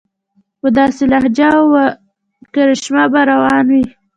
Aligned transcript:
په 0.59 0.67
داسې 0.77 1.03
لهجه 1.11 1.49
او 1.59 1.65
واعظانه 1.73 2.51
کرشمه 2.53 3.03
به 3.11 3.21
روان 3.31 3.65
وي. 3.73 3.85